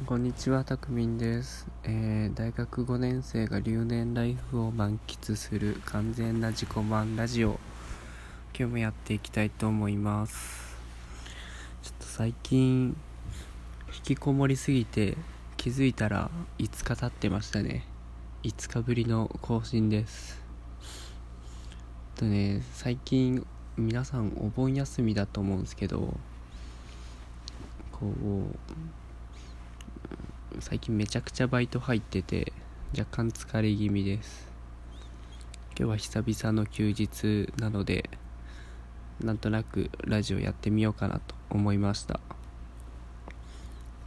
[0.00, 7.60] こんにちは、たくみんです、えー大学5年生が留年ライフを満喫する完全な自己満ラジオ。
[8.58, 10.76] 今日もやっていきたいと思います。
[11.82, 12.96] ちょっと最近
[13.94, 15.16] 引きこもりすぎて
[15.56, 17.86] 気づいたら5日経ってましたね。
[18.42, 20.40] 5日ぶりの更新です。
[22.16, 23.46] とね最近
[23.76, 26.16] 皆さんお盆休みだと思うんですけど
[27.92, 28.56] こう
[30.62, 32.52] 最近めちゃくちゃバイト入ってて
[32.96, 34.48] 若干疲れ気味です。
[35.76, 38.08] 今日は久々の休日なので
[39.20, 42.20] なんとなくラジオやってみようかなと思いました。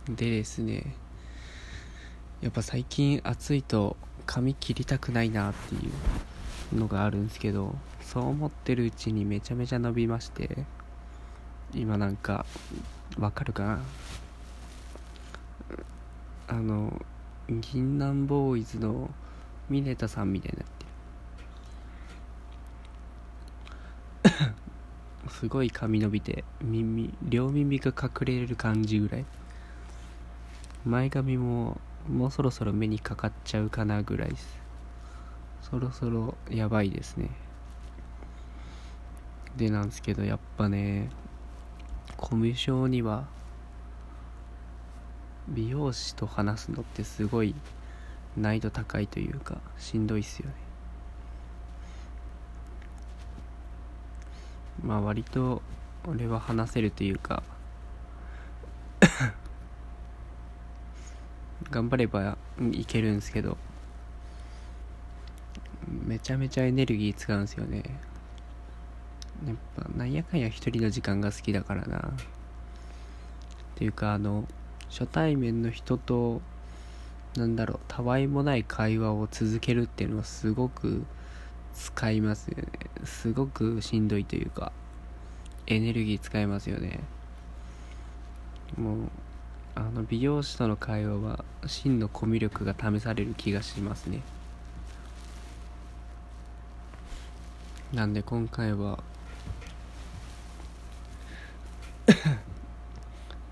[0.08, 0.96] でですね
[2.42, 5.78] やっぱ最近暑いと髪切りたくないなってい
[6.74, 10.66] うのがあるんですけどそう思ってるうちにめちゃめちゃ伸びまして
[11.74, 12.46] 今なんか
[13.20, 13.80] わかるかな？
[16.48, 17.02] あの
[17.50, 19.10] 銀杏ボーイズの
[19.70, 20.86] ミネタさんみたいになって
[24.50, 24.54] る。
[25.32, 29.26] すごい髪伸びて耳両耳が隠れる感じぐらい。
[30.86, 34.60] 前髪ももうそろそろ目にかかっちゃうかなぐらいです。
[35.62, 37.30] そろそろやばいですね。
[39.58, 41.10] でなんですけどやっぱね
[42.18, 43.26] コミュ障には
[45.48, 47.54] 美容師と話すのってすごい
[48.36, 50.54] 難易度高いというかしんどいっすよね。
[54.84, 55.62] まあ割と
[56.08, 57.44] 俺は話せるというか
[61.72, 62.38] 頑張れば
[62.72, 63.58] いけるんですけど
[65.88, 67.84] めちゃめちゃエネルギー使うんですよね。
[69.46, 71.98] やっぱなんやかんや一人の時間が好きだからな。
[72.00, 72.02] っ
[73.76, 74.46] ていうかあの
[74.90, 76.42] 初対面の人と
[77.36, 81.04] なんだろうたわいもない会話を続けるっていうのはすごく
[81.76, 82.68] 使いますよね。
[83.04, 84.72] すごくしんどいというか
[85.68, 87.02] エネルギー使いますよね。
[88.78, 88.98] もう
[89.76, 94.22] あの美容師との会話は真のコミュ力が試される気がしますね。
[97.94, 99.04] なんで今回は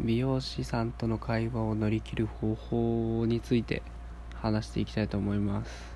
[0.04, 3.82] 美容師さんとの会話を乗り切る方法について
[4.36, 5.94] 話していきたいと思います。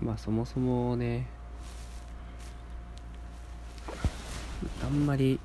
[0.00, 1.26] まあそもそもね
[4.82, 5.38] あんまり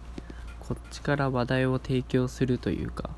[0.60, 3.10] こっちから話題を提供するというか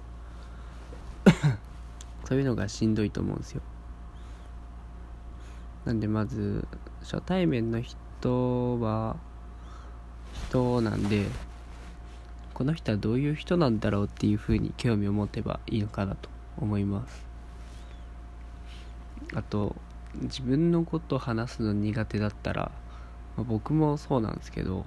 [2.26, 3.62] そういうのがしんどいと思うんですよ。
[5.86, 6.68] なんでまず
[7.02, 9.18] 初対面の人は
[10.34, 11.28] 人なんで
[12.54, 17.26] この人はどういう人なんだろうっていうふうに興味を持てばいいのかなと思います。
[19.34, 19.76] あと
[20.16, 22.72] 自分のこと話すの苦手だったら、
[23.38, 24.86] まあ僕もそうなんですけど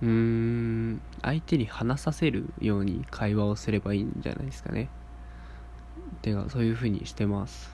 [0.00, 4.88] うーん相手に話させるように会話をすればいいんじゃないですかね。
[6.22, 7.70] てかそういうふうにしてます。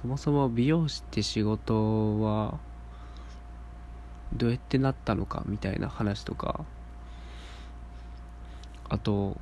[0.00, 2.58] そもそも美容師って仕事は
[4.32, 6.64] どうやってなったのかみたいな話とか。
[8.88, 9.36] あと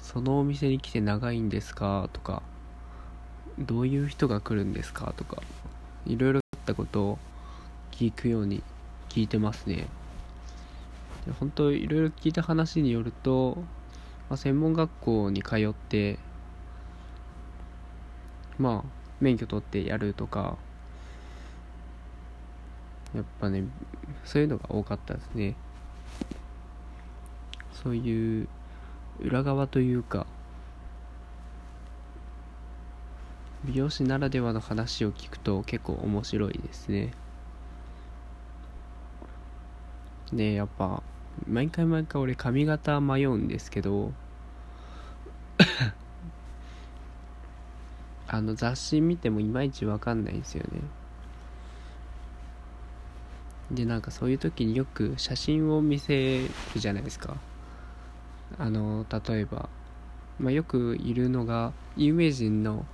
[0.00, 2.42] そのお店に来て長いんですかとか
[3.58, 5.42] どういう人が来るんですかとか
[6.06, 7.18] いろいろあったことを
[7.90, 8.62] 聞くように
[9.08, 9.86] 聞いてますね。
[11.26, 13.56] で本当いろいろ聞いた話によると、
[14.28, 16.18] まあ、専門学校に通って
[18.58, 18.88] まあ
[19.20, 20.58] 免許取ってやるとか
[23.14, 23.64] やっぱね
[24.24, 25.54] そういうのが多かったですね。
[27.72, 28.48] そういう
[29.20, 30.26] 裏側というか
[33.64, 37.12] 美容師ならではの話を聞くと結構面白いですね。
[40.32, 41.02] でやっぱ
[41.48, 44.12] 毎回毎回俺髪型迷うんですけど
[48.26, 50.80] あの雑誌見てもいまいちわかんないんですよね。
[53.70, 57.36] でなんかそういう時によく写真を見せるじゃないですか。
[58.58, 59.68] あの例えば、
[60.38, 62.84] まあ、よくいるのが有名人の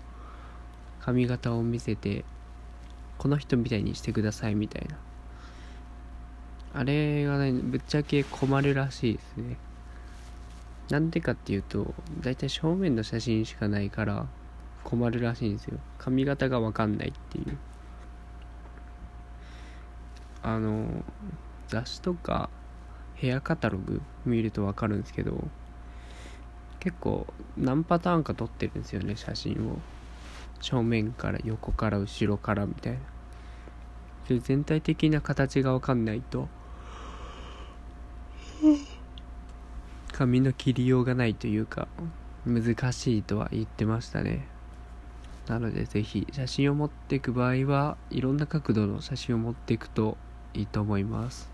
[1.00, 2.24] 髪型を見せて
[3.18, 4.96] この人みたいにしてくださいみたいな。
[6.72, 9.56] あれがねぶっちゃけ困るらしいですね。
[10.88, 14.26] なんでかっていうと大体正面の写真しかないから
[14.84, 15.78] 困るらしいんですよ。
[15.98, 17.58] 髪型がわかんないっていう。
[20.42, 20.86] あの
[21.68, 22.48] 雑誌とか
[23.14, 25.48] ヘアカタログ見ると分かるんですけど
[26.78, 27.26] 結構
[27.56, 29.78] 何パターンか撮ってるんですよね写真を。
[30.60, 32.98] 正面から横から後ろからみたいな。
[34.28, 36.48] で全体的な形が分かんないと
[40.12, 41.88] 髪の切りようがないというか
[42.46, 44.46] 難しいとは言ってましたね。
[45.48, 50.16] なのでぜひ写真を持っていく場合はいろんな角度の写真を持っていくと
[50.54, 51.48] いいと思います。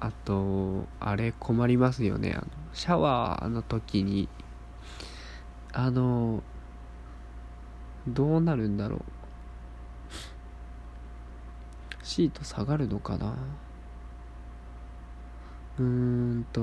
[0.00, 2.34] あとあれ困りますよね。
[2.36, 4.28] あのシャワーの時に
[5.72, 6.42] あの
[8.06, 9.02] どうなるんだろう。
[12.02, 13.34] シート下がるのかな。
[15.78, 16.60] うーんと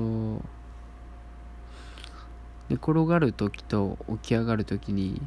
[2.70, 5.22] 寝転がる時と起き上がる時に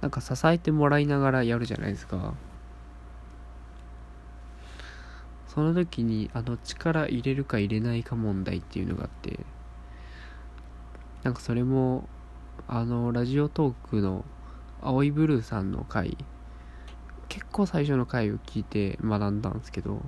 [0.00, 2.34] なんか支えてもらいながらやるじゃないですか。
[5.48, 9.40] その時にあの力入れるか入れないか問題っていうのがあって。
[11.22, 12.08] なんかそれも
[12.68, 14.24] あのラジオトークの
[14.82, 16.16] 青いブルーさんの回。
[17.28, 20.02] 結構最初の回を聞いて学んだんですけど。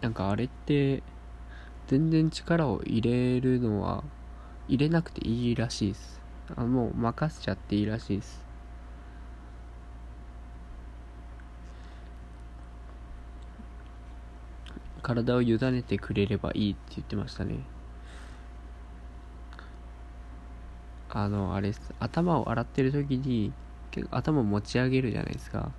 [0.00, 1.02] なんかあれって
[1.88, 4.04] 全然力を入れるのは
[4.68, 6.20] 入れなくていいらしいです。
[6.54, 8.46] あもう任せちゃっていいらしいです。
[15.02, 17.60] 体を委ねてくれればいいって言ってましたね。
[21.08, 21.94] あのあれです。
[21.98, 23.50] 頭を洗ってる時に
[23.90, 25.72] 結構頭を持ち上げるじゃないですか。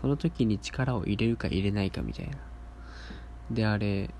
[0.00, 2.38] その時に力を入れるか入れないかみたいな。
[3.52, 4.10] であれ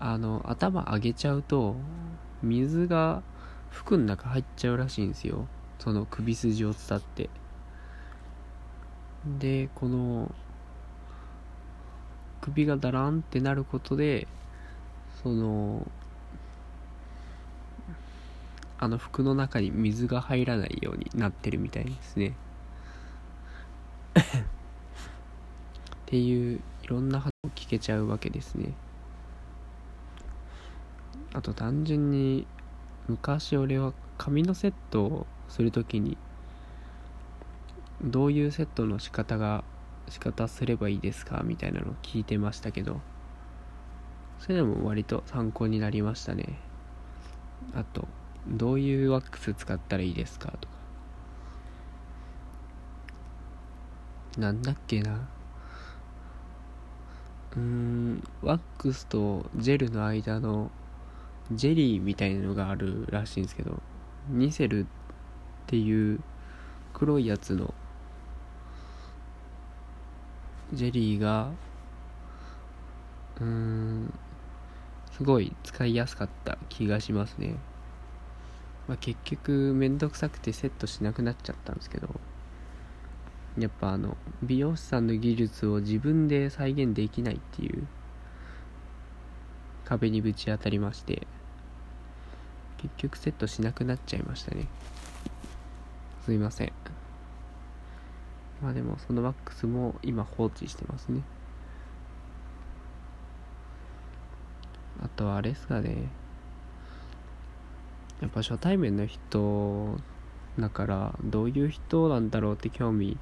[0.00, 1.76] あの頭上げちゃうと
[2.42, 3.22] 水が
[3.70, 5.46] 服の中入っちゃうらしいんですよ。
[5.78, 7.30] その首筋を伝って。
[9.38, 10.32] でこの
[12.40, 14.26] 首がだらんってなることで
[15.22, 15.86] その
[18.78, 22.34] あの服の中に水が入らないようになってるみたいですね。
[24.14, 24.20] っ
[26.06, 28.72] ていういろんな話を聞けちゃうわけですね。
[31.34, 32.46] あと単純に
[33.08, 36.16] 昔俺は髪のセットをするときに
[38.02, 39.64] どういうセットの仕方が
[40.08, 43.00] 仕方すればいいですかみたいなのを聞いてましたけど
[44.38, 46.58] それでも割と参考になりましたね。
[47.74, 48.06] あと
[48.46, 50.74] どういうワックス使ったらいいですかとか。
[54.38, 55.28] なんだっけな。
[57.56, 60.70] うーんワックスとジェルの間の
[61.52, 63.80] ジェリーみたいなのがあるらしいんですけど
[64.28, 64.86] ニセルっ
[65.66, 66.20] ていう
[66.92, 67.72] 黒いやつの
[70.74, 71.50] ジェリーが
[73.40, 74.12] うーん
[75.12, 77.56] すごい使いやすかった気がしますね、
[78.86, 82.08] まあ、結局めんどくさくてセットしなくなっちゃったんですけど
[83.58, 87.86] やっぱあの美容師さんの技術を自分で再現できないっていう
[89.86, 91.26] 壁にぶち当たりまして。
[92.78, 94.66] 結局セットしなくなっちゃいましたね。
[96.24, 96.72] すいません。
[98.62, 101.22] まあでもそのワックスも今放置してますね。
[105.02, 106.08] あとはあれですかね。
[108.20, 109.96] やっぱ初対面の人
[110.58, 113.16] だからどういう人なんだろうって興味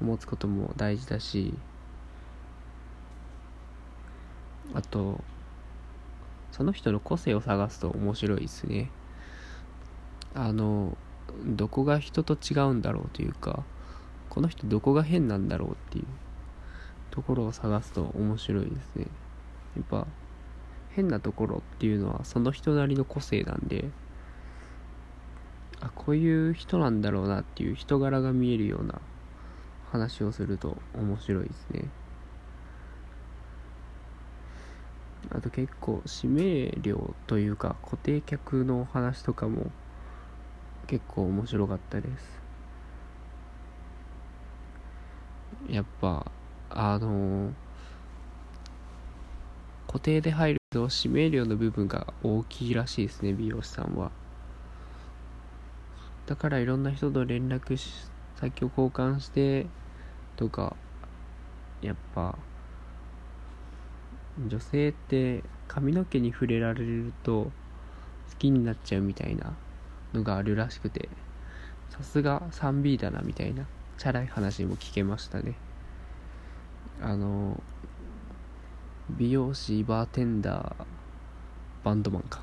[0.00, 1.54] 持つことも大事だし。
[4.74, 5.24] あと
[6.58, 8.90] その人の個性を探すと面白いですね。
[10.34, 10.98] あの
[11.46, 13.62] どこが人と違うんだろうというか
[14.28, 16.04] この人どこが変なんだろうっていう
[17.10, 19.06] ところを探すと面白いですね。
[19.76, 20.06] やっぱ
[20.90, 23.90] 変なところっていうのはその人なりの個性なんで
[25.80, 29.00] あこういう人なんだろうなっていう人柄が見えるような
[29.92, 31.84] 話をすると面白いですね
[35.30, 39.70] あと結構指名料というか固定客の話とかも
[40.86, 42.38] 結構面白かったです。
[45.68, 46.30] やっぱ
[46.70, 47.52] あの
[49.86, 54.10] 固定で入ると指名料の部分が大きいらしいですね美容師さんは。
[56.26, 57.78] だからいろんな人と連絡
[58.36, 59.66] 先を交換して
[60.36, 60.76] とか
[61.80, 62.36] やっぱ
[64.46, 67.50] 女性って髪の毛に触れられると好
[68.38, 69.54] きになっちゃうみたいな
[70.14, 71.08] のがあるらしくて
[71.90, 73.66] さすが 3B だなみたいな
[73.98, 75.54] チャラい話も聞けましたね。
[77.02, 77.60] あの
[79.10, 80.84] 美容師バーテンダー
[81.84, 82.40] バンドマンか。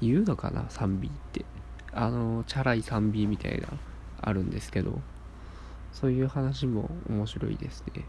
[0.00, 1.44] 言うのかな 3B って。
[1.92, 3.68] あのチャラい 3B みたいな
[4.20, 4.98] あるんですけど。
[5.92, 8.04] そういう話も面白いですね。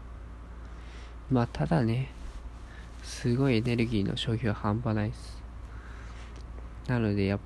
[1.30, 2.08] まあただね
[3.02, 5.42] すごいエネルギーの消費は半端ないです。
[6.88, 7.40] なのでやっ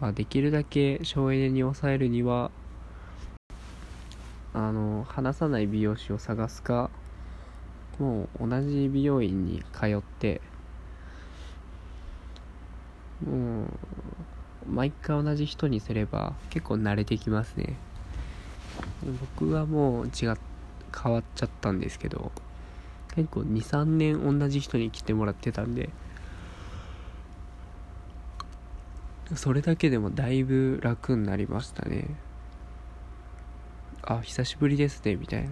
[0.00, 2.50] ぱできるだけ省エネに抑えるには
[4.52, 6.90] あの話さない美容師を探すか
[7.98, 10.40] もう同じ美容院に通って
[13.24, 17.76] もう毎回同じ人にすれば結構慣れてきますね。
[19.02, 20.36] 僕はもう違っ
[20.92, 22.32] 変わっちゃったんですけど
[23.14, 25.90] 結構23年同じ人に来てもらってたんで
[29.34, 32.08] それだけでもだいぶ楽になりましたね。
[34.02, 35.50] あ久しぶりですねみたいな。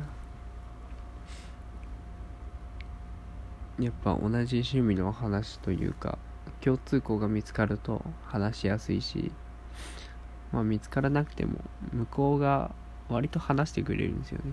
[3.78, 6.18] やっぱ同じ趣味の話というか
[6.60, 9.30] 共通項が見つかると話しやすいし
[10.50, 11.60] まあ見つからなくても
[11.92, 12.74] 向こうが
[13.08, 14.52] 割と話してくれるんですよね。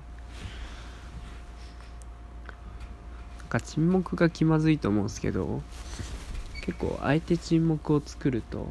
[3.40, 5.62] なんか沈黙が気まずいと思うんですけど
[6.62, 8.70] 結構あえて沈黙を作ると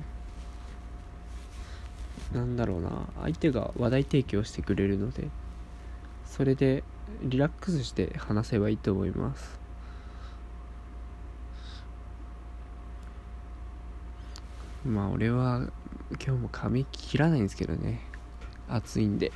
[2.33, 2.91] なんだろうな
[3.23, 5.29] 相手が話題提供してくれるので
[6.26, 6.83] それで
[7.23, 9.61] リラックスして話せばいいと思います。
[14.85, 15.71] まあ俺は
[16.25, 18.00] 今日も髪切らないんですけどね。
[18.69, 19.33] 暑いんで。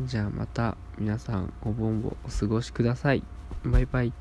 [0.00, 3.22] じゃあまた皆さんお盆をお過ごしください。
[3.64, 4.14] バイバイ。